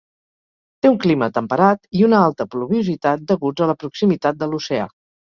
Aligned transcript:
Té 0.83 0.89
un 0.91 0.95
clima 1.01 1.25
temperat 1.33 1.83
i 1.99 2.01
una 2.07 2.21
alta 2.29 2.47
pluviositat 2.53 3.27
deguts 3.33 3.65
a 3.65 3.69
la 3.73 3.75
proximitat 3.83 4.41
de 4.41 4.49
l'oceà. 4.55 4.89